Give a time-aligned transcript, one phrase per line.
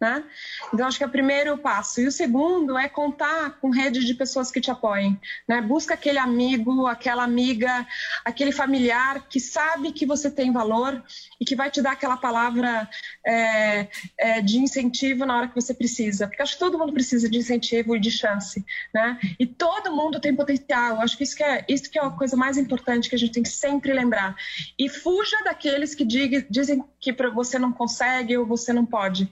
[0.00, 0.22] Né?
[0.72, 2.00] Então, acho que é o primeiro passo.
[2.00, 5.20] E o segundo é contar com rede de pessoas que te apoiem.
[5.46, 5.60] Né?
[5.60, 7.84] Busca aquele amigo, aquela amiga,
[8.24, 11.02] aquele familiar que sabe que você tem valor
[11.40, 12.88] e que vai te dar aquela palavra
[13.26, 16.28] é, é, de incentivo na hora que você precisa.
[16.28, 18.64] Porque acho que todo mundo precisa de incentivo e de chance.
[18.94, 19.18] Né?
[19.38, 21.00] E todo mundo tem potencial.
[21.00, 23.32] Acho que isso, que é, isso que é a coisa mais importante que a gente
[23.32, 24.36] tem que sempre lembrar.
[24.78, 29.28] E fuja daqueles que diga, dizem que você não consegue ou você não pode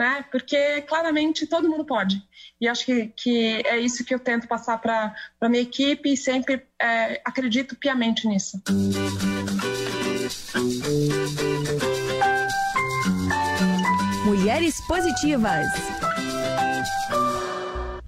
[0.00, 0.24] né?
[0.32, 2.22] Porque claramente todo mundo pode.
[2.58, 6.16] E acho que, que é isso que eu tento passar para a minha equipe e
[6.16, 8.62] sempre é, acredito piamente nisso.
[14.24, 15.66] Mulheres Positivas.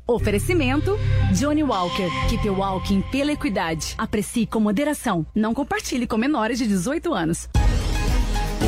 [0.07, 0.99] Oferecimento
[1.35, 2.09] Johnny Walker.
[2.31, 3.95] Keep walking pela equidade.
[3.99, 5.27] Aprecie com moderação.
[5.35, 7.51] Não compartilhe com menores de 18 anos.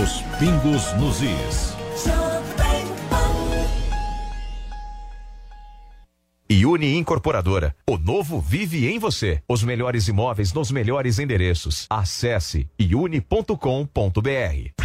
[0.03, 1.84] Os pingos nos is.
[6.63, 7.75] Uni Incorporadora.
[7.89, 9.41] O novo vive em você.
[9.49, 11.87] Os melhores imóveis nos melhores endereços.
[11.89, 14.84] Acesse iuni.com.br.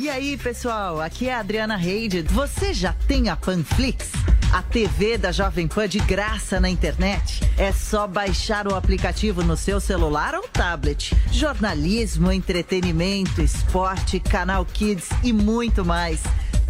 [0.00, 2.22] E aí, pessoal, aqui é a Adriana Reide.
[2.22, 4.08] Você já tem a Panflix?
[4.50, 7.42] A TV da Jovem Pan de graça na internet?
[7.58, 11.14] É só baixar o aplicativo no seu celular ou tablet.
[11.30, 16.22] Jornalismo, entretenimento, esporte, canal Kids e muito mais.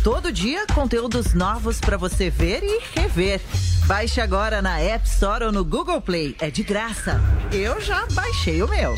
[0.02, 3.41] Todo dia, conteúdos novos para você ver e rever.
[3.86, 6.34] Baixe agora na App Store ou no Google Play.
[6.41, 7.20] É de graça.
[7.52, 8.97] Eu já baixei o meu.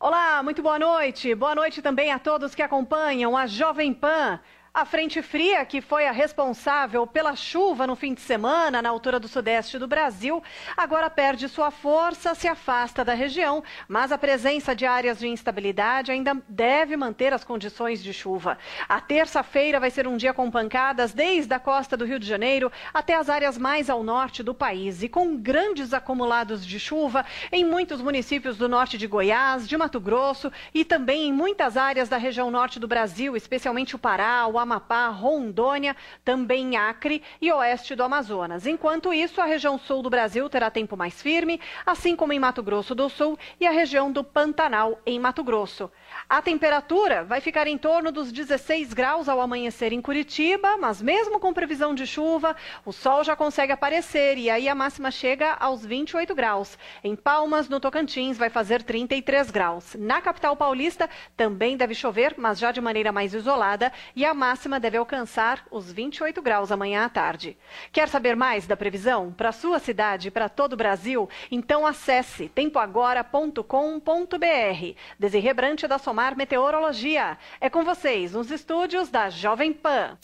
[0.00, 1.34] Olá, muito boa noite.
[1.34, 4.38] Boa noite também a todos que acompanham a Jovem Pan.
[4.72, 9.18] A frente fria, que foi a responsável pela chuva no fim de semana na altura
[9.18, 10.42] do sudeste do Brasil,
[10.76, 16.12] agora perde sua força, se afasta da região, mas a presença de áreas de instabilidade
[16.12, 18.58] ainda deve manter as condições de chuva.
[18.86, 22.70] A terça-feira vai ser um dia com pancadas desde a costa do Rio de Janeiro
[22.92, 27.64] até as áreas mais ao norte do país e com grandes acumulados de chuva em
[27.64, 32.18] muitos municípios do norte de Goiás, de Mato Grosso e também em muitas áreas da
[32.18, 38.02] região norte do Brasil, especialmente o Pará, o Amapá, Rondônia, também Acre e oeste do
[38.02, 38.66] Amazonas.
[38.66, 42.62] Enquanto isso, a região sul do Brasil terá tempo mais firme, assim como em Mato
[42.62, 45.90] Grosso do Sul e a região do Pantanal, em Mato Grosso.
[46.28, 51.40] A temperatura vai ficar em torno dos 16 graus ao amanhecer em Curitiba, mas mesmo
[51.40, 52.54] com previsão de chuva,
[52.84, 56.76] o sol já consegue aparecer e aí a máxima chega aos 28 graus.
[57.02, 59.94] Em Palmas, no Tocantins, vai fazer 33 graus.
[59.98, 64.47] Na capital paulista também deve chover, mas já de maneira mais isolada, e a máxima
[64.80, 67.56] deve alcançar os 28 graus amanhã à tarde.
[67.92, 71.28] Quer saber mais da previsão para sua cidade e para todo o Brasil?
[71.50, 74.96] Então acesse tempoagora.com.br.
[75.18, 77.36] Desirê Brante da Somar Meteorologia.
[77.60, 80.16] É com vocês nos estúdios da Jovem Pan.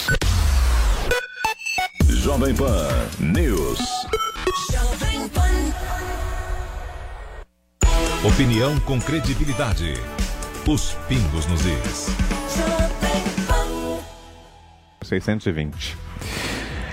[2.08, 2.88] Jovem Pan
[3.20, 3.78] News.
[8.24, 9.92] Opinião com credibilidade.
[10.66, 13.03] Os pingos nos is.
[15.04, 15.96] 620.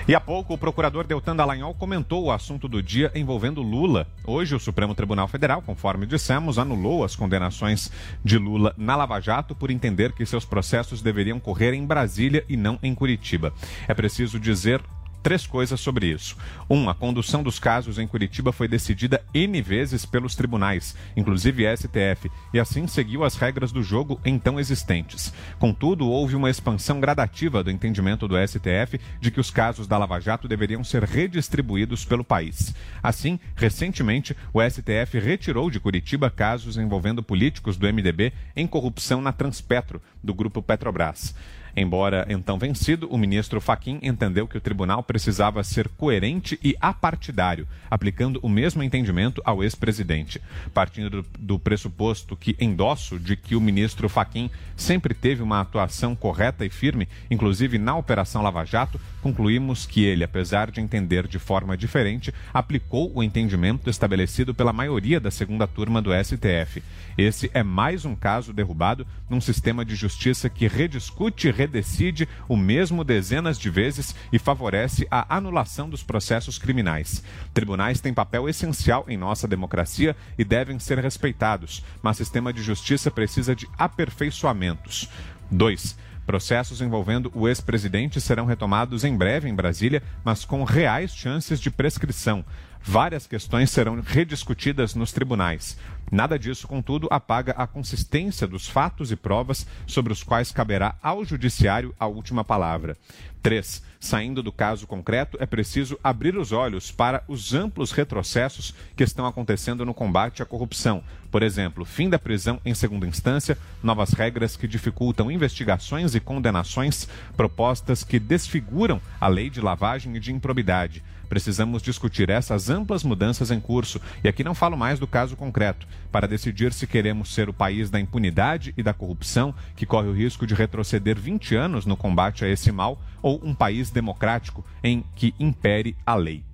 [0.06, 4.06] E há pouco, o procurador Deltan Dallagnol comentou o assunto do dia envolvendo Lula.
[4.26, 7.90] Hoje, o Supremo Tribunal Federal, conforme dissemos, anulou as condenações
[8.24, 12.56] de Lula na Lava Jato por entender que seus processos deveriam correr em Brasília e
[12.56, 13.54] não em Curitiba.
[13.86, 14.82] É preciso dizer
[15.22, 16.36] três coisas sobre isso.
[16.68, 22.30] Um, a condução dos casos em Curitiba foi decidida N vezes pelos tribunais, inclusive STF,
[22.52, 25.32] e assim seguiu as regras do jogo então existentes.
[25.58, 30.20] Contudo, houve uma expansão gradativa do entendimento do STF de que os casos da Lava
[30.20, 32.74] Jato deveriam ser redistribuídos pelo país.
[33.02, 39.32] Assim, recentemente, o STF retirou de Curitiba casos envolvendo políticos do MDB em corrupção na
[39.32, 41.34] Transpetro, do grupo Petrobras.
[41.76, 47.66] Embora então vencido, o ministro Faquim entendeu que o tribunal precisava ser coerente e apartidário,
[47.90, 50.40] aplicando o mesmo entendimento ao ex-presidente.
[50.74, 56.64] Partindo do, pressuposto que endosso de que o ministro Faquim sempre teve uma atuação correta
[56.66, 61.76] e firme, inclusive na Operação Lava Jato, concluímos que ele, apesar de entender de forma
[61.76, 66.82] diferente, aplicou o entendimento estabelecido pela maioria da segunda turma do STF.
[67.16, 72.56] Esse é mais um caso derrubado num sistema de justiça que rediscute e redecide o
[72.56, 77.22] mesmo dezenas de vezes e favorece a anulação dos processos criminais.
[77.54, 83.10] Tribunais têm papel essencial em nossa democracia e devem ser respeitados, mas sistema de justiça
[83.10, 85.08] precisa de aperfeiçoamentos.
[85.50, 85.96] 2.
[86.26, 91.70] Processos envolvendo o ex-presidente serão retomados em breve em Brasília, mas com reais chances de
[91.70, 92.44] prescrição.
[92.84, 95.76] Várias questões serão rediscutidas nos tribunais.
[96.10, 101.24] Nada disso, contudo, apaga a consistência dos fatos e provas sobre os quais caberá ao
[101.24, 102.96] Judiciário a última palavra.
[103.42, 103.82] 3.
[103.98, 109.24] Saindo do caso concreto, é preciso abrir os olhos para os amplos retrocessos que estão
[109.26, 111.02] acontecendo no combate à corrupção.
[111.30, 117.08] Por exemplo, fim da prisão em segunda instância, novas regras que dificultam investigações e condenações,
[117.36, 121.02] propostas que desfiguram a lei de lavagem e de improbidade.
[121.32, 125.88] Precisamos discutir essas amplas mudanças em curso, e aqui não falo mais do caso concreto,
[126.10, 130.12] para decidir se queremos ser o país da impunidade e da corrupção, que corre o
[130.12, 135.02] risco de retroceder 20 anos no combate a esse mal, ou um país democrático em
[135.16, 136.44] que impere a lei.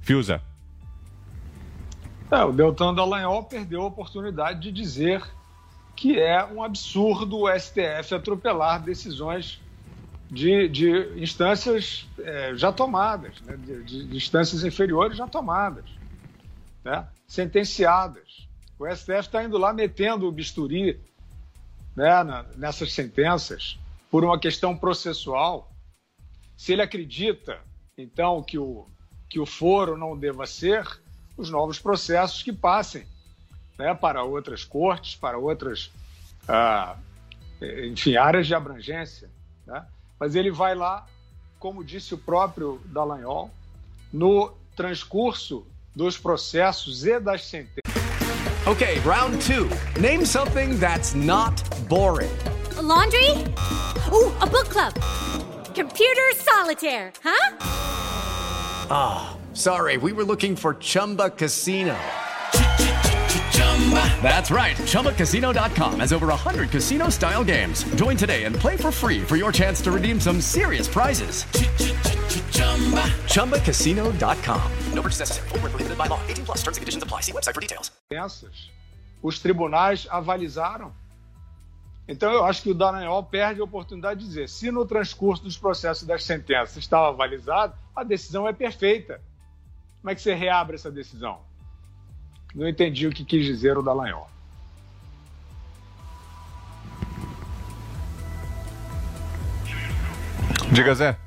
[0.00, 0.40] Fiuza.
[2.30, 5.22] É, o Deltan Dallagnol perdeu a oportunidade de dizer
[5.94, 9.60] que é um absurdo o STF atropelar decisões
[10.32, 13.54] de, de instâncias é, já tomadas, né?
[13.58, 15.84] de, de, de, instâncias inferiores já tomadas,
[16.82, 17.06] né?
[17.28, 18.48] sentenciadas.
[18.78, 20.98] O STF está indo lá metendo o bisturi
[21.94, 23.78] né, na, nessas sentenças
[24.10, 25.70] por uma questão processual.
[26.56, 27.60] Se ele acredita,
[27.98, 28.86] então, que o,
[29.28, 30.88] que o foro não deva ser,
[31.36, 33.06] os novos processos que passem
[33.78, 35.92] né, para outras cortes, para outras,
[36.48, 36.96] ah,
[37.60, 39.28] enfim, áreas de abrangência.
[39.66, 39.86] Né?
[40.22, 41.04] Mas ele vai lá,
[41.58, 43.50] como disse o próprio Dallagnol,
[44.12, 45.66] no transcurso
[45.96, 47.82] dos processos e das sentenças.
[48.64, 49.68] Okay, round two.
[50.00, 52.30] Name something that's not boring.
[52.78, 53.30] A laundry?
[54.12, 54.94] Ooh, a book club.
[55.74, 57.56] Computer solitaire, huh?
[58.88, 59.96] Ah, oh, sorry.
[59.96, 61.96] We were looking for Chumba Casino.
[64.22, 64.76] That's right.
[64.76, 67.84] ChumbaCasino.com has over 100 casino style games.
[67.96, 71.44] Join today and play for free for your chance to redeem some serious prizes.
[73.26, 74.72] ChumbaCasino.com.
[74.94, 75.48] No purchase necessary.
[75.48, 76.20] Full prohibited by law.
[76.28, 77.20] 18 plus terms and conditions apply.
[77.20, 77.90] See website for details.
[79.22, 80.92] Os tribunais avalizaram.
[82.08, 85.56] Então eu acho que o Dallagnol perde a oportunidade de dizer: se no transcurso dos
[85.56, 89.20] processos das sentenças estava avalizado, a decisão é perfeita.
[90.00, 91.40] Como é que você reabre essa decisão?
[92.54, 94.30] Não entendi o que quis dizer o Dallagnol.
[100.72, 101.18] Diga, Zé.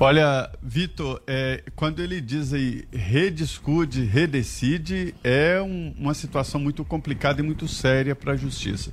[0.00, 7.40] Olha, Vitor, é, quando ele diz aí rediscute, redecide, é um, uma situação muito complicada
[7.40, 8.90] e muito séria para a justiça.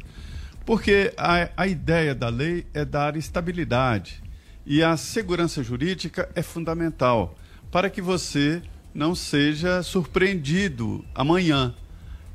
[0.65, 4.21] Porque a, a ideia da lei é dar estabilidade
[4.65, 7.35] e a segurança jurídica é fundamental
[7.71, 8.61] para que você
[8.93, 11.73] não seja surpreendido amanhã.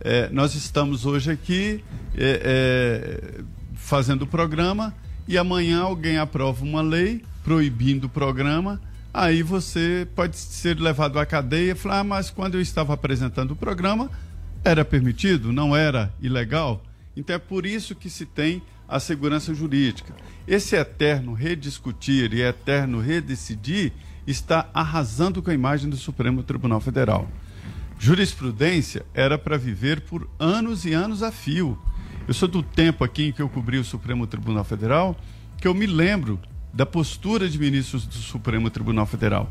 [0.00, 1.82] É, nós estamos hoje aqui
[2.16, 3.40] é, é,
[3.75, 4.94] fazendo o programa
[5.26, 8.80] e amanhã alguém aprova uma lei proibindo o programa.
[9.12, 13.52] Aí você pode ser levado à cadeia e falar: ah, mas quando eu estava apresentando
[13.52, 14.11] o programa
[14.64, 16.82] era permitido, não era ilegal.
[17.16, 20.14] Então é por isso que se tem a segurança jurídica.
[20.46, 23.92] Esse eterno rediscutir e eterno redecidir
[24.26, 27.28] está arrasando com a imagem do Supremo Tribunal Federal.
[27.99, 31.78] Jurisprudência era para viver por anos e anos a fio.
[32.26, 35.16] Eu sou do tempo aqui em que eu cobri o Supremo Tribunal Federal,
[35.59, 36.40] que eu me lembro
[36.73, 39.50] da postura de ministros do Supremo Tribunal Federal.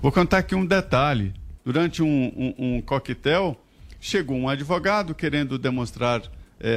[0.00, 1.34] Vou contar aqui um detalhe.
[1.64, 3.60] Durante um, um, um coquetel,
[4.00, 6.22] chegou um advogado querendo demonstrar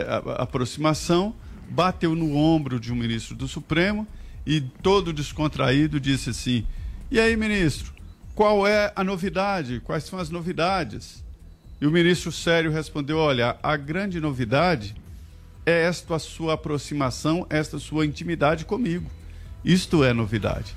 [0.07, 1.33] a, a aproximação,
[1.69, 4.07] bateu no ombro de um ministro do Supremo
[4.45, 6.65] e, todo descontraído, disse assim:
[7.13, 7.93] E aí, ministro,
[8.33, 9.79] qual é a novidade?
[9.81, 11.23] Quais são as novidades?
[11.79, 14.95] E o ministro sério respondeu: Olha, a grande novidade
[15.63, 19.11] é esta sua aproximação, esta sua intimidade comigo.
[19.63, 20.73] Isto é novidade.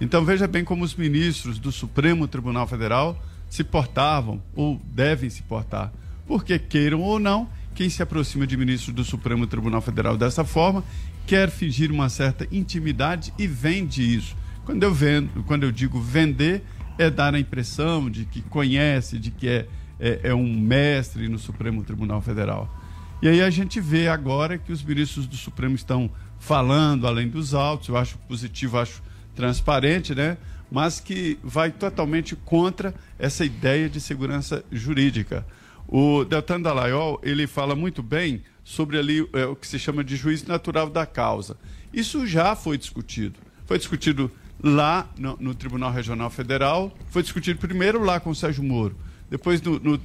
[0.00, 5.42] Então veja bem como os ministros do Supremo Tribunal Federal se portavam ou devem se
[5.42, 5.92] portar.
[6.24, 10.84] Porque queiram ou não, quem se aproxima de ministro do Supremo Tribunal Federal dessa forma
[11.26, 14.38] quer fingir uma certa intimidade e vende isso.
[14.70, 16.62] Quando eu vendo, quando eu digo vender,
[16.96, 19.66] é dar a impressão de que conhece, de que é,
[19.98, 22.72] é, é um mestre no Supremo Tribunal Federal.
[23.20, 26.08] E aí a gente vê agora que os ministros do Supremo estão
[26.38, 29.02] falando além dos autos, eu acho positivo, acho
[29.34, 30.38] transparente, né?
[30.70, 35.44] Mas que vai totalmente contra essa ideia de segurança jurídica.
[35.88, 40.14] O Deltan Dallagnol, ele fala muito bem sobre ali é, o que se chama de
[40.14, 41.56] juízo natural da causa.
[41.92, 43.40] Isso já foi discutido.
[43.66, 44.30] Foi discutido
[44.62, 48.96] lá no, no Tribunal Regional Federal, foi discutido primeiro lá com o Sérgio Moro,
[49.30, 50.00] depois no, no,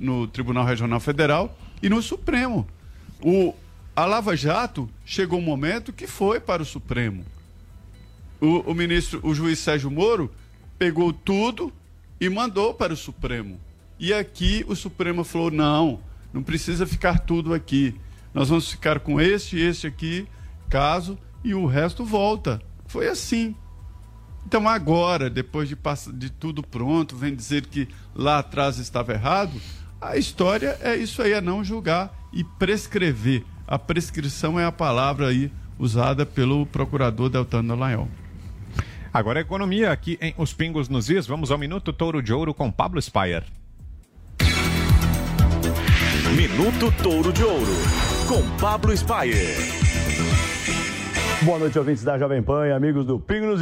[0.00, 2.66] no Tribunal Regional Federal e no Supremo.
[3.20, 3.54] O,
[3.94, 7.24] a Lava Jato chegou um momento que foi para o Supremo.
[8.40, 10.30] O, o ministro, o juiz Sérgio Moro,
[10.78, 11.72] pegou tudo
[12.20, 13.60] e mandou para o Supremo.
[13.98, 16.00] E aqui o Supremo falou: não,
[16.32, 17.94] não precisa ficar tudo aqui.
[18.32, 20.28] Nós vamos ficar com este e este aqui,
[20.68, 22.62] caso, e o resto volta.
[22.86, 23.54] Foi assim.
[24.46, 25.76] Então agora, depois de,
[26.14, 29.60] de tudo pronto, vem dizer que lá atrás estava errado.
[30.00, 33.44] A história é isso aí, é não julgar e prescrever.
[33.66, 38.08] A prescrição é a palavra aí usada pelo procurador Deltano Dallagnol.
[39.12, 41.26] Agora economia aqui em Os Pingos nos Is.
[41.26, 43.44] Vamos ao Minuto Touro de Ouro com Pablo Spire.
[46.36, 47.72] Minuto Touro de Ouro
[48.28, 49.87] com Pablo Spire.
[51.42, 53.54] Boa noite, ouvintes da Jovem Pan e amigos do Pingo.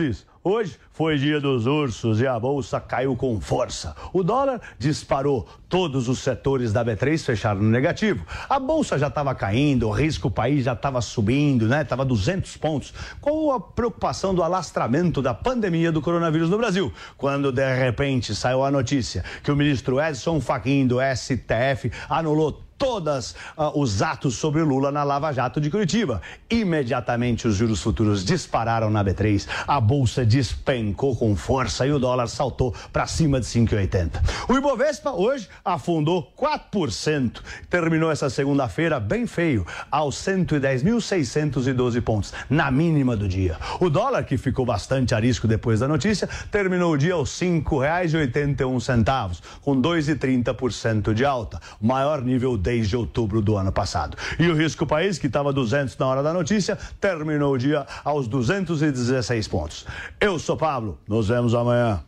[0.42, 3.94] Hoje foi dia dos ursos e a bolsa caiu com força.
[4.14, 5.46] O dólar disparou.
[5.68, 8.24] Todos os setores da B3 fecharam no negativo.
[8.48, 11.82] A bolsa já estava caindo, o risco país já estava subindo, né?
[11.82, 12.94] Estava 200 pontos.
[13.20, 16.90] Com a preocupação do alastramento da pandemia do coronavírus no Brasil.
[17.18, 23.34] Quando de repente saiu a notícia que o ministro Edson Fachin do STF anulou todos
[23.56, 26.20] uh, os atos sobre Lula na Lava Jato de Curitiba.
[26.50, 32.28] Imediatamente os juros futuros dispararam na B3, a bolsa despencou com força e o dólar
[32.28, 34.22] saltou para cima de 5,80.
[34.48, 43.16] O Ibovespa hoje afundou 4%, terminou essa segunda-feira bem feio, aos 110.612 pontos, na mínima
[43.16, 43.56] do dia.
[43.80, 47.48] O dólar, que ficou bastante a risco depois da notícia, terminou o dia aos R$
[47.48, 54.18] 5,81, com 2,30% de alta, maior nível desde outubro do ano passado.
[54.40, 58.26] E o risco país, que estava 200 na hora da notícia, terminou o dia aos
[58.26, 59.86] 216 pontos.
[60.20, 62.02] Eu sou Pablo, nos vemos amanhã.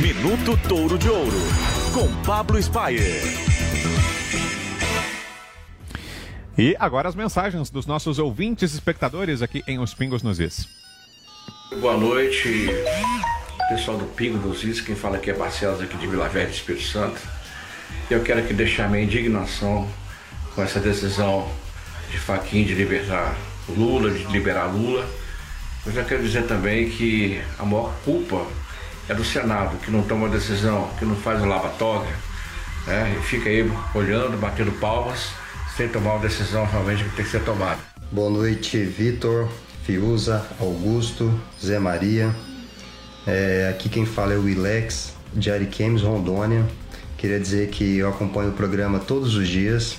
[0.00, 1.40] Minuto Touro de Ouro,
[1.92, 3.20] com Pablo Spire.
[6.56, 10.68] E agora as mensagens dos nossos ouvintes e espectadores aqui em Os Pingos nos Is.
[11.80, 12.68] Boa noite,
[13.68, 14.80] pessoal do Pingo nos Is.
[14.80, 17.39] Quem fala aqui é Barcelos, aqui de Vila Velha, Espírito Santo.
[18.10, 19.88] Eu quero aqui deixar minha indignação
[20.54, 21.48] com essa decisão
[22.10, 23.36] de Faquin de liberar
[23.68, 25.08] Lula, de liberar Lula.
[25.86, 28.46] Eu já quero dizer também que a maior culpa
[29.08, 32.08] é do Senado, que não toma decisão, que não faz o lava-toga,
[32.86, 33.16] né?
[33.18, 35.30] e fica aí olhando, batendo palmas,
[35.76, 37.78] sem tomar uma decisão realmente que tem que ser tomada.
[38.12, 39.48] Boa noite, Vitor,
[39.84, 42.34] Fiuza, Augusto, Zé Maria.
[43.26, 46.64] É, aqui quem fala é o Ilex, de Ariquemes, Rondônia.
[47.20, 49.98] Queria dizer que eu acompanho o programa todos os dias,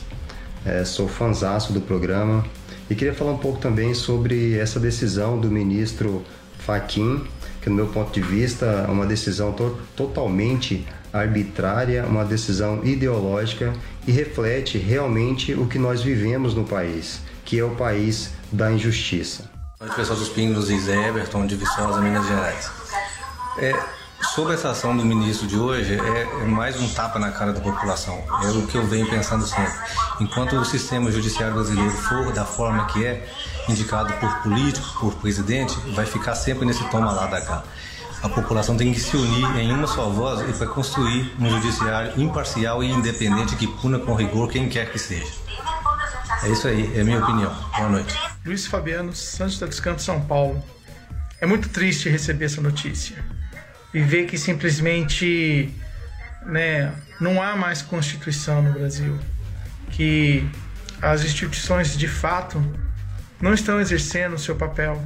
[0.65, 2.43] é, sou fãzaço do programa
[2.89, 6.25] e queria falar um pouco também sobre essa decisão do ministro
[6.57, 7.23] Faquim,
[7.61, 13.71] que no meu ponto de vista é uma decisão to totalmente arbitrária, uma decisão ideológica
[14.07, 19.47] e reflete realmente o que nós vivemos no país, que é o país da injustiça.
[19.79, 22.71] Oi, pessoal dos Pingos e Zé Everton de Viçosa, Minas Gerais.
[23.59, 24.00] É,
[24.35, 27.59] Sobre essa ação do ministro de hoje, é, é, mais um tapa na cara da
[27.59, 28.23] população.
[28.41, 29.73] É o que eu venho pensando sempre.
[30.21, 33.27] Enquanto o sistema judiciário brasileiro for da forma que é,
[33.67, 37.63] indicado por político, por presidente, vai ficar sempre nesse toma lá da cá.
[38.23, 42.13] A população tem que se unir em uma só voz e para construir um judiciário
[42.15, 45.33] imparcial e independente que puna com rigor quem quer que seja.
[46.43, 47.53] É isso aí, é minha opinião.
[47.75, 48.17] Boa noite.
[48.45, 50.63] Luiz Fabiano, Santos dos Campos, São Paulo.
[51.41, 53.30] É muito triste receber essa notícia
[53.93, 55.73] e ver que simplesmente
[56.45, 59.19] né, não há mais Constituição no Brasil,
[59.91, 60.47] que
[61.01, 62.63] as instituições de fato
[63.41, 65.03] não estão exercendo o seu papel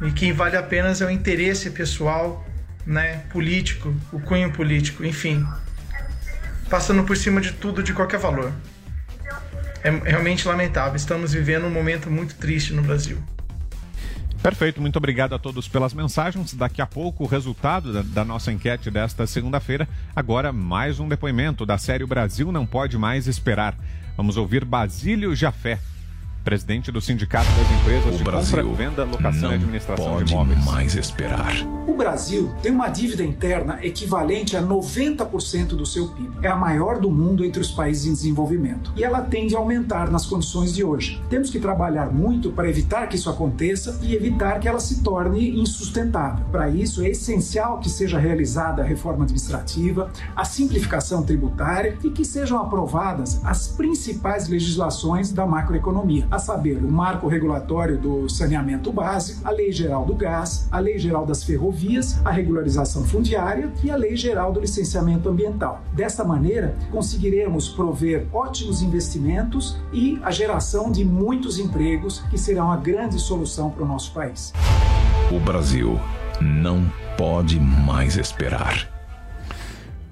[0.00, 2.46] e que vale apenas é o interesse pessoal,
[2.86, 5.46] né, político, o cunho político, enfim,
[6.70, 8.52] passando por cima de tudo de qualquer valor.
[9.82, 10.96] É realmente lamentável.
[10.96, 13.18] Estamos vivendo um momento muito triste no Brasil.
[14.42, 16.54] Perfeito, muito obrigado a todos pelas mensagens.
[16.54, 19.88] Daqui a pouco o resultado da, da nossa enquete desta segunda-feira.
[20.14, 23.76] Agora mais um depoimento da série O Brasil não pode mais esperar.
[24.16, 25.78] Vamos ouvir Basílio Jafé,
[26.48, 30.24] presidente do Sindicato das Empresas o de Brasil Compra, Venda, Locação não e Administração pode
[30.24, 30.64] de Imóveis.
[30.64, 31.52] mais esperar.
[31.86, 36.30] O Brasil tem uma dívida interna equivalente a 90% do seu PIB.
[36.42, 38.90] É a maior do mundo entre os países em desenvolvimento.
[38.96, 41.22] E ela tende a aumentar nas condições de hoje.
[41.28, 45.60] Temos que trabalhar muito para evitar que isso aconteça e evitar que ela se torne
[45.60, 46.46] insustentável.
[46.50, 52.24] Para isso, é essencial que seja realizada a reforma administrativa, a simplificação tributária e que
[52.24, 59.46] sejam aprovadas as principais legislações da macroeconomia, a saber, o marco regulatório do saneamento básico,
[59.46, 63.96] a Lei Geral do Gás, a Lei Geral das Ferrovias, a regularização fundiária e a
[63.96, 65.82] Lei Geral do Licenciamento Ambiental.
[65.92, 72.76] Desta maneira, conseguiremos prover ótimos investimentos e a geração de muitos empregos que serão a
[72.76, 74.52] grande solução para o nosso país.
[75.32, 75.98] O Brasil
[76.40, 78.97] não pode mais esperar.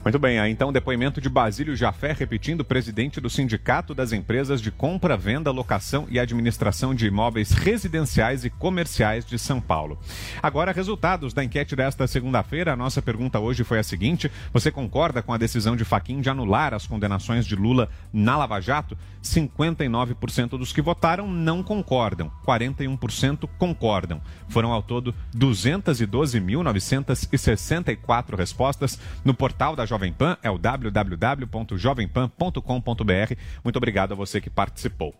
[0.06, 4.70] Muito bem, aí então depoimento de Basílio Jafé, repetindo, presidente do Sindicato das Empresas de
[4.70, 9.98] Compra, Venda, Locação e Administração de Imóveis Residenciais e Comerciais de São Paulo.
[10.40, 12.72] Agora, resultados da enquete desta segunda-feira.
[12.72, 16.30] A nossa pergunta hoje foi a seguinte: você concorda com a decisão de Faquim de
[16.30, 18.96] anular as condenações de Lula na Lava Jato?
[19.24, 24.22] 59% dos que votaram não concordam, 41% concordam.
[24.48, 33.34] Foram ao todo 212.964 respostas no portal da Jovem Pan, é o www.jovempan.com.br.
[33.64, 35.14] Muito obrigado a você que participou.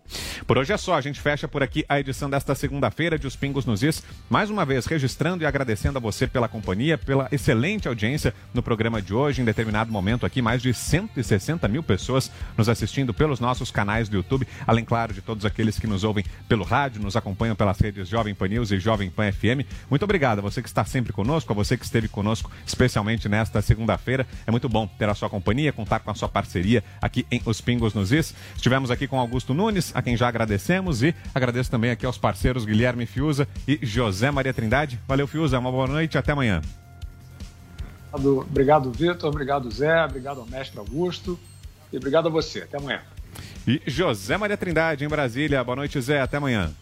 [0.45, 3.35] Por hoje é só, a gente fecha por aqui a edição desta segunda-feira de Os
[3.35, 4.03] Pingos nos Is.
[4.29, 9.01] Mais uma vez, registrando e agradecendo a você pela companhia, pela excelente audiência no programa
[9.01, 9.41] de hoje.
[9.41, 14.15] Em determinado momento aqui, mais de 160 mil pessoas nos assistindo pelos nossos canais do
[14.15, 18.07] YouTube, além, claro, de todos aqueles que nos ouvem pelo rádio, nos acompanham pelas redes
[18.07, 19.65] Jovem Pan News e Jovem Pan FM.
[19.89, 23.61] Muito obrigado a você que está sempre conosco, a você que esteve conosco, especialmente nesta
[23.61, 24.27] segunda-feira.
[24.45, 27.61] É muito bom ter a sua companhia, contar com a sua parceria aqui em Os
[27.61, 28.33] Pingos nos Is.
[28.55, 32.65] Estivemos aqui com Augusto Nunes, a quem já agradecemos, e agradeço também aqui aos parceiros
[32.65, 34.99] Guilherme Fiuza e José Maria Trindade.
[35.07, 36.61] Valeu, Fiuza, uma boa noite até amanhã.
[38.11, 39.29] Obrigado, Vitor.
[39.29, 40.05] Obrigado, Zé.
[40.05, 41.39] Obrigado ao mestre Augusto.
[41.91, 42.61] E obrigado a você.
[42.61, 43.01] Até amanhã.
[43.67, 45.63] E José Maria Trindade, em Brasília.
[45.63, 46.21] Boa noite, Zé.
[46.21, 46.73] Até amanhã.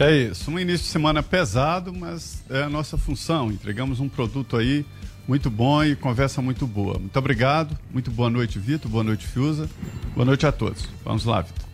[0.00, 3.52] É isso, um início de semana pesado, mas é a nossa função.
[3.52, 4.82] Entregamos um produto aí
[5.28, 6.98] muito bom e conversa muito boa.
[6.98, 9.68] Muito obrigado, muito boa noite, Vitor, boa noite, Fiuza.
[10.14, 10.88] Boa noite a todos.
[11.04, 11.66] Vamos lá, Vitor.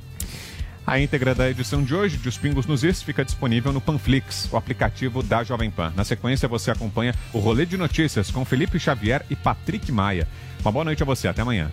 [0.85, 4.49] A íntegra da edição de hoje de Os Pingos nos Is fica disponível no Panflix,
[4.51, 5.93] o aplicativo da Jovem Pan.
[5.95, 10.27] Na sequência, você acompanha o Rolê de Notícias com Felipe Xavier e Patrick Maia.
[10.62, 11.71] Uma boa noite a você, até amanhã.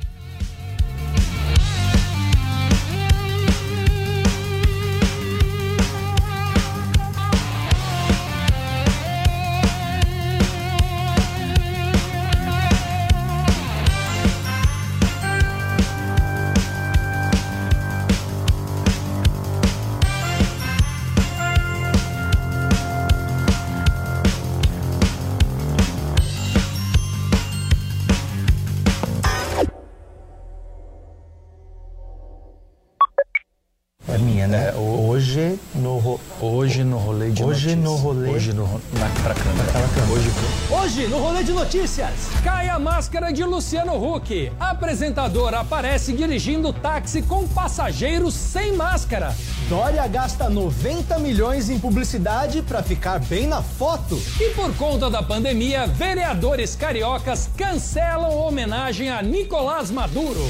[35.04, 36.20] Hoje no ro...
[36.40, 39.70] hoje no rolê de hoje no rolê hoje no na pra câmera.
[40.12, 40.30] Hoje
[40.70, 42.12] Hoje, no Rolê de Notícias,
[42.44, 44.52] cai a máscara de Luciano Huck.
[44.60, 49.36] Apresentador aparece dirigindo táxi com passageiros sem máscara.
[49.70, 54.22] Dória gasta 90 milhões em publicidade para ficar bem na foto.
[54.40, 60.46] E por conta da pandemia, vereadores cariocas cancelam homenagem a Nicolás Maduro.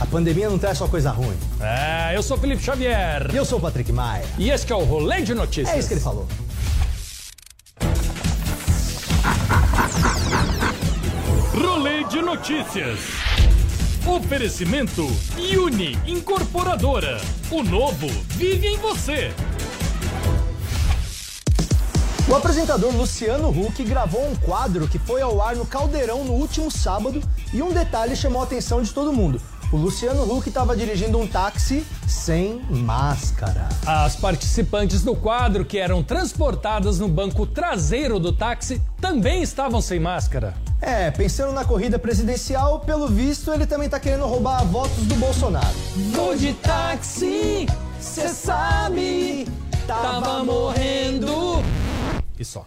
[0.00, 1.36] A pandemia não traz só coisa ruim.
[1.60, 3.30] É, eu sou Felipe Xavier.
[3.32, 4.24] E eu sou o Patrick Maia.
[4.38, 5.68] E esse que é o Rolê de Notícias.
[5.68, 6.26] É isso que ele falou.
[11.54, 12.98] Rolê de Notícias.
[14.06, 17.20] Oferecimento Uni Incorporadora.
[17.50, 19.30] O novo vive em você.
[22.28, 26.70] O apresentador Luciano Huck gravou um quadro que foi ao ar no Caldeirão no último
[26.70, 29.40] sábado e um detalhe chamou a atenção de todo mundo.
[29.72, 33.70] O Luciano Huck estava dirigindo um táxi sem máscara.
[33.86, 39.98] As participantes do quadro, que eram transportadas no banco traseiro do táxi, também estavam sem
[39.98, 40.52] máscara.
[40.78, 45.74] É, pensando na corrida presidencial, pelo visto ele também tá querendo roubar votos do Bolsonaro.
[46.12, 47.66] Vou de táxi,
[47.98, 49.48] cê sabe,
[49.86, 51.62] tava morrendo.
[52.38, 52.66] E só.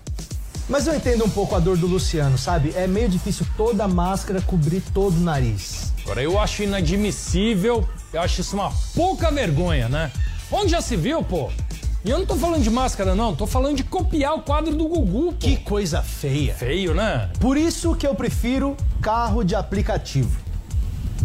[0.67, 2.73] Mas eu entendo um pouco a dor do Luciano, sabe?
[2.75, 5.93] É meio difícil toda a máscara cobrir todo o nariz.
[6.05, 10.11] Agora eu acho inadmissível, eu acho isso uma pouca vergonha, né?
[10.51, 11.49] Onde já se viu, pô?
[12.05, 14.87] E eu não tô falando de máscara, não, tô falando de copiar o quadro do
[14.87, 15.31] Gugu.
[15.31, 15.37] Pô.
[15.39, 16.53] Que coisa feia.
[16.53, 17.31] Feio, né?
[17.39, 20.39] Por isso que eu prefiro carro de aplicativo.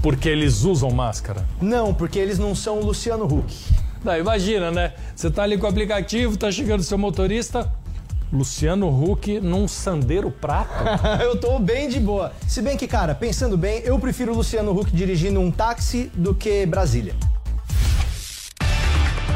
[0.02, 1.46] Porque eles usam máscara?
[1.60, 3.54] Não, porque eles não são o Luciano Huck.
[4.02, 4.94] Não, imagina, né?
[5.14, 7.70] Você tá ali com o aplicativo, tá chegando o seu motorista,
[8.32, 11.18] Luciano Huck num sandeiro prata?
[11.22, 12.32] eu tô bem de boa.
[12.46, 16.34] Se bem que, cara, pensando bem, eu prefiro o Luciano Huck dirigindo um táxi do
[16.34, 17.14] que Brasília.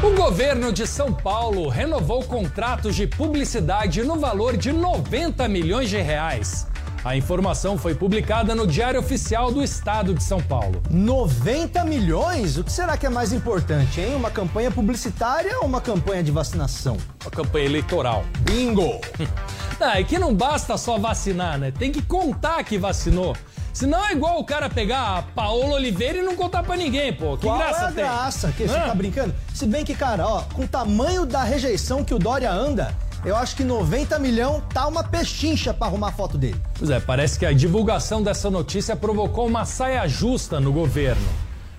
[0.01, 5.97] O governo de São Paulo renovou contratos de publicidade no valor de 90 milhões de
[5.97, 6.67] reais.
[7.05, 10.81] A informação foi publicada no Diário Oficial do Estado de São Paulo.
[10.89, 12.57] 90 milhões?
[12.57, 14.15] O que será que é mais importante, hein?
[14.15, 16.97] Uma campanha publicitária ou uma campanha de vacinação?
[17.21, 18.25] Uma campanha eleitoral.
[18.39, 18.99] Bingo!
[19.79, 21.69] ah, é que não basta só vacinar, né?
[21.69, 23.37] Tem que contar que vacinou.
[23.71, 27.37] Senão é igual o cara pegar a Paola Oliveira e não contar pra ninguém, pô.
[27.37, 28.03] Que Qual graça é a tem?
[28.03, 28.51] graça?
[28.51, 29.35] Que você tá brincando?
[29.53, 33.35] Se bem que, cara, ó, com o tamanho da rejeição que o Dória anda, eu
[33.35, 36.61] acho que 90 milhão tá uma pechincha pra arrumar a foto dele.
[36.77, 41.27] Pois é, parece que a divulgação dessa notícia provocou uma saia justa no governo.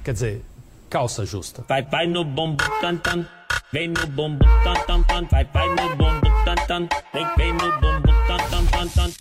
[0.03, 0.45] Quer dizer,
[0.91, 1.65] calça justa.
[1.69, 3.25] Vai, vai no bombo tan tan,
[3.73, 7.81] vem no bombo tan tan tan, vai, vai no bombo tan tan, vem, vem no
[7.81, 9.13] bombo tan tan tan tan.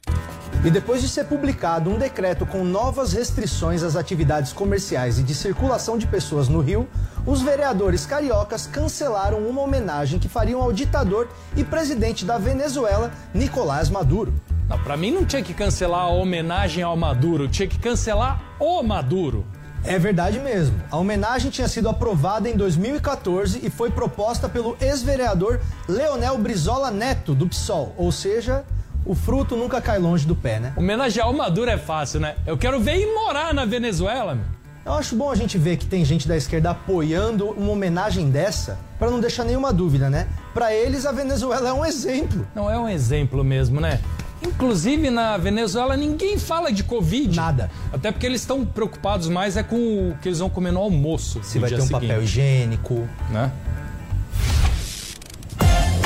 [0.66, 5.36] E depois de ser publicado um decreto com novas restrições às atividades comerciais e de
[5.36, 6.90] circulação de pessoas no Rio,
[7.24, 13.92] os vereadores cariocas cancelaram uma homenagem que fariam ao ditador e presidente da Venezuela, Nicolás
[13.92, 14.34] Maduro.
[14.84, 19.46] Pra mim não tinha que cancelar a homenagem ao Maduro, tinha que cancelar o Maduro.
[19.84, 20.82] É verdade mesmo.
[20.90, 27.36] A homenagem tinha sido aprovada em 2014 e foi proposta pelo ex-vereador Leonel Brizola Neto,
[27.36, 28.66] do PSOL, ou seja,
[29.06, 30.74] o fruto nunca cai longe do pé, né?
[30.76, 32.36] Homenagear o Maduro é fácil, né?
[32.46, 34.46] Eu quero ver ir morar na Venezuela, meu.
[34.86, 38.78] Eu acho bom a gente ver que tem gente da esquerda apoiando uma homenagem dessa,
[39.00, 40.28] para não deixar nenhuma dúvida, né?
[40.54, 42.48] Para eles a Venezuela é um exemplo.
[42.54, 44.00] Não é um exemplo mesmo, né?
[44.44, 47.36] Inclusive na Venezuela ninguém fala de Covid.
[47.36, 47.72] Nada.
[47.92, 49.76] Até porque eles estão preocupados mais é com
[50.12, 51.44] o que eles vão comer no almoço.
[51.44, 53.52] Se no vai ter um seguinte, papel higiênico, né?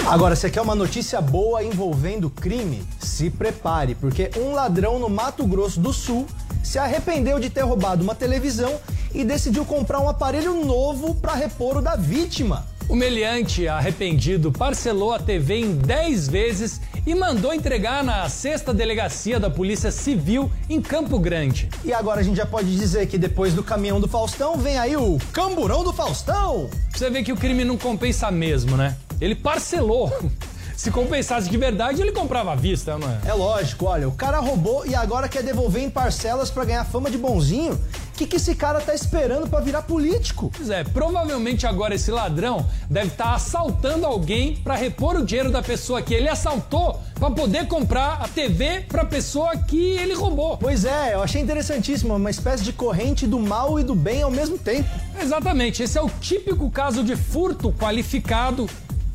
[0.09, 2.81] Agora, você quer uma notícia boa envolvendo crime?
[2.99, 6.25] Se prepare, porque um ladrão no Mato Grosso do Sul
[6.63, 8.79] se arrependeu de ter roubado uma televisão
[9.13, 12.65] e decidiu comprar um aparelho novo para repor o da vítima.
[12.89, 19.39] O meliante arrependido parcelou a TV em 10 vezes e mandou entregar na sexta delegacia
[19.39, 21.69] da Polícia Civil em Campo Grande.
[21.85, 24.97] E agora a gente já pode dizer que depois do caminhão do Faustão vem aí
[24.97, 26.67] o camburão do Faustão.
[26.91, 28.97] Você vê que o crime não compensa mesmo, né?
[29.19, 30.11] Ele parcelou.
[30.79, 33.19] Se compensasse de verdade, ele comprava à vista, não é?
[33.25, 37.11] É lógico, olha, o cara roubou e agora quer devolver em parcelas para ganhar fama
[37.11, 37.73] de bonzinho.
[37.73, 40.49] O que, que esse cara tá esperando para virar político?
[40.55, 45.61] Pois é, provavelmente agora esse ladrão deve estar assaltando alguém para repor o dinheiro da
[45.61, 50.57] pessoa que ele assaltou para poder comprar a TV para pessoa que ele roubou.
[50.57, 54.31] Pois é, eu achei interessantíssimo, uma espécie de corrente do mal e do bem ao
[54.31, 54.87] mesmo tempo.
[55.21, 58.69] Exatamente, esse é o típico caso de furto qualificado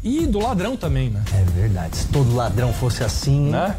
[0.04, 1.24] e do ladrão também, né?
[1.32, 3.48] É verdade, se todo ladrão fosse assim.
[3.48, 3.74] Né?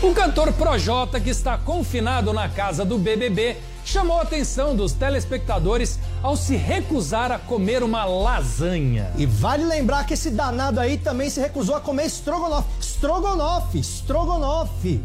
[0.00, 5.98] O cantor Projota, que está confinado na casa do BBB, chamou a atenção dos telespectadores
[6.22, 9.10] ao se recusar a comer uma lasanha.
[9.16, 12.68] E vale lembrar que esse danado aí também se recusou a comer estrogonofe.
[12.78, 15.00] Estrogonofe, estrogonofe.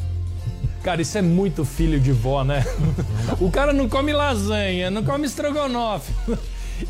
[0.83, 2.63] Cara, isso é muito filho de vó, né?
[3.41, 6.13] o cara não come lasanha, não come estrogonofe.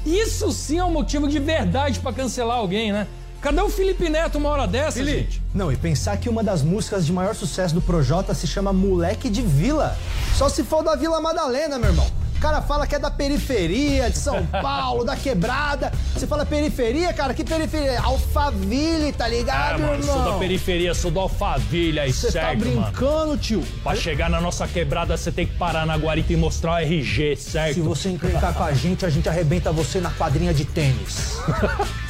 [0.05, 3.07] Isso sim é um motivo de verdade para cancelar alguém, né?
[3.41, 5.19] Cadê o Felipe Neto uma hora dessa, Felipe.
[5.19, 5.41] gente?
[5.53, 9.29] Não, e pensar que uma das músicas de maior sucesso do Projota se chama Moleque
[9.29, 9.97] de Vila.
[10.35, 12.07] Só se for da Vila Madalena, meu irmão.
[12.39, 15.91] O cara fala que é da periferia de São Paulo, da quebrada.
[16.15, 17.33] Você fala periferia, cara?
[17.33, 17.99] Que periferia?
[17.99, 20.23] Alphaville, tá ligado, Ah, mano, irmão?
[20.23, 22.81] sou da periferia, sou do Alphaville aí, Você tá certo, mano?
[22.83, 23.61] brincando, tio?
[23.83, 27.35] Pra chegar na nossa quebrada, você tem que parar na guarita e mostrar o RG,
[27.35, 27.73] certo?
[27.73, 31.37] Se você encrencar com a gente, a gente arrebenta você na quadrinha de tênis.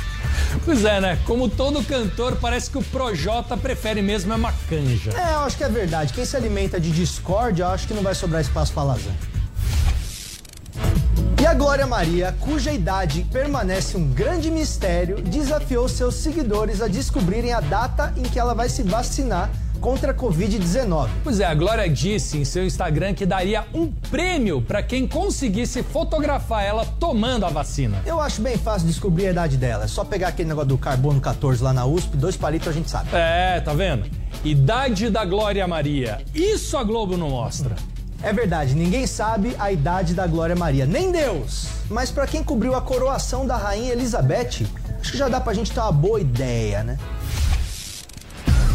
[0.66, 1.20] Pois é, né?
[1.26, 5.12] Como todo cantor, parece que o Projota prefere mesmo é uma canja.
[5.12, 6.12] É, eu acho que é verdade.
[6.12, 9.16] Quem se alimenta de discórdia, eu acho que não vai sobrar espaço pra lasanha.
[11.50, 17.60] A Glória Maria, cuja idade permanece um grande mistério, desafiou seus seguidores a descobrirem a
[17.60, 19.50] data em que ela vai se vacinar
[19.82, 21.10] contra a Covid-19.
[21.24, 25.82] Pois é, a Glória disse em seu Instagram que daria um prêmio para quem conseguisse
[25.82, 28.00] fotografar ela tomando a vacina.
[28.06, 29.86] Eu acho bem fácil descobrir a idade dela.
[29.86, 32.92] É só pegar aquele negócio do carbono 14 lá na USP, dois palitos a gente
[32.92, 33.10] sabe.
[33.12, 34.08] É, tá vendo?
[34.46, 36.22] Idade da Glória Maria.
[36.32, 37.76] Isso a Globo não mostra.
[38.22, 41.68] É verdade, ninguém sabe a idade da Glória Maria, nem Deus.
[41.90, 44.68] Mas para quem cobriu a coroação da rainha Elizabeth,
[45.00, 47.00] acho que já dá pra gente ter uma boa ideia, né?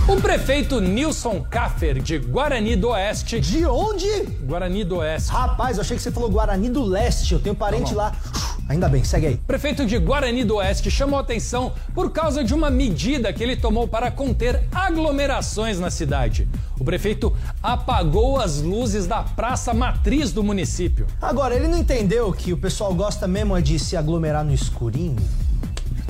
[0.09, 3.41] O prefeito Nilson Kaffer, de Guarani do Oeste.
[3.41, 4.09] De onde?
[4.43, 5.31] Guarani do Oeste.
[5.31, 7.33] Rapaz, eu achei que você falou Guarani do Leste.
[7.33, 8.13] Eu tenho parente lá.
[8.69, 9.37] Ainda bem, segue aí.
[9.47, 13.87] Prefeito de Guarani do Oeste chamou atenção por causa de uma medida que ele tomou
[13.87, 16.49] para conter aglomerações na cidade.
[16.79, 21.07] O prefeito apagou as luzes da praça matriz do município.
[21.21, 25.17] Agora, ele não entendeu que o pessoal gosta mesmo é de se aglomerar no escurinho?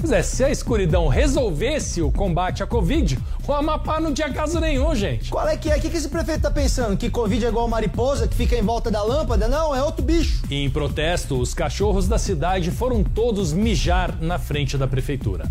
[0.04, 4.60] Pois é, se a escuridão resolvesse o combate à Covid, o Amapá não tinha caso
[4.60, 5.30] nenhum, gente.
[5.30, 5.78] Qual é que é?
[5.78, 6.94] O que, esse prefeito tá pensando?
[6.94, 9.48] Que Covid é igual mariposa que fica em volta da lâmpada?
[9.48, 10.42] Não, é outro bicho.
[10.50, 15.50] E em protesto, os cachorros da cidade foram todos mijar na frente da prefeitura.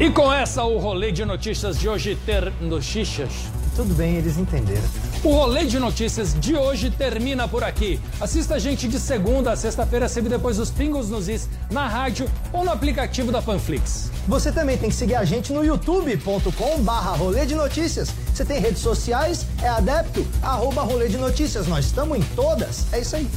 [0.00, 3.30] E com essa, o rolê de notícias de hoje ter notícias.
[3.76, 5.07] Tudo bem, eles entenderam.
[5.24, 8.00] O rolê de notícias de hoje termina por aqui.
[8.20, 12.30] Assista a gente de segunda a sexta-feira, sempre depois dos pingos nos is, na rádio
[12.52, 14.12] ou no aplicativo da Panflix.
[14.28, 18.10] Você também tem que seguir a gente no youtube.com barra rolê de notícias.
[18.32, 21.66] Você tem redes sociais, é adepto, arroba rolê de notícias.
[21.66, 22.86] Nós estamos em todas.
[22.92, 23.28] É isso aí.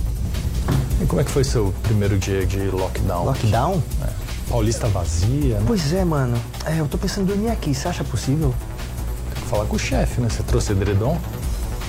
[1.02, 3.26] E como é que foi seu primeiro dia de lockdown?
[3.26, 3.84] Lockdown?
[4.04, 4.10] É.
[4.52, 5.64] Paulista vazia, né?
[5.66, 6.40] Pois é, mano.
[6.64, 7.74] É, eu tô pensando em dormir aqui.
[7.74, 8.54] Você acha possível?
[9.34, 10.30] Tem que falar com o chefe, né?
[10.30, 11.18] Você trouxe edredom?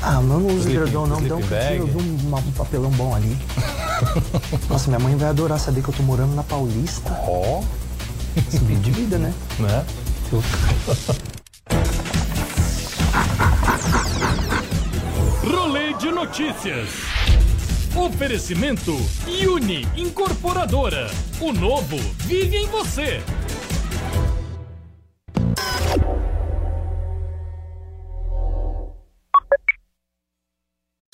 [0.02, 1.22] Ah, eu não uso edredom, não.
[1.22, 2.02] Dá um cantinho, eu bag?
[2.02, 3.38] vi um, um papelão bom ali.
[4.68, 7.12] Nossa, minha mãe vai adorar saber que eu tô morando na Paulista.
[7.26, 7.62] Ó.
[8.50, 9.32] Subir de vida, né?
[9.58, 9.84] Né?
[15.44, 16.88] Rolê de notícias.
[17.94, 18.96] Oferecimento
[19.48, 21.10] Uni Incorporadora.
[21.40, 23.22] O novo vive em você.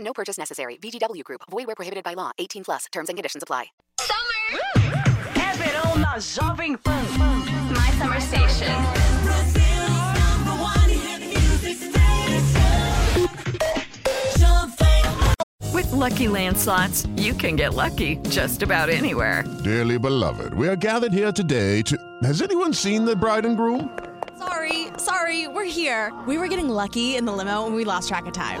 [0.00, 0.78] No purchase necessary.
[0.82, 1.42] VGW Group.
[1.50, 2.32] Void where prohibited by law.
[2.38, 2.86] 18 plus.
[2.92, 3.66] Terms and conditions apply.
[4.00, 4.60] Summer.
[5.34, 7.02] É verão na Jovem Pan.
[7.72, 8.74] My summer station.
[15.72, 19.44] With Lucky Land slots, you can get lucky just about anywhere.
[19.62, 21.96] Dearly beloved, we are gathered here today to.
[22.24, 23.96] Has anyone seen the bride and groom?
[24.38, 26.12] Sorry, sorry, we're here.
[26.26, 28.60] We were getting lucky in the limo and we lost track of time.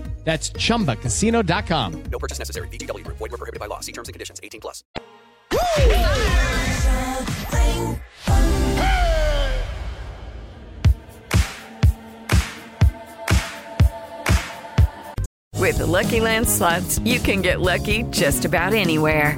[0.23, 2.03] That's chumbacasino.com.
[2.03, 2.67] No purchase necessary.
[2.69, 3.17] VGW Group.
[3.17, 3.81] Void were prohibited by law.
[3.81, 4.39] See terms and conditions.
[4.41, 4.83] 18 plus.
[15.61, 19.37] With the Lucky Land slots, you can get lucky just about anywhere.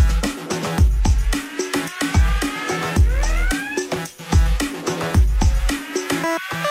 [6.39, 6.70] Bye.